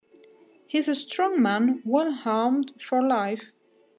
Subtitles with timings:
[0.65, 3.51] He's a strong man, well armed for life.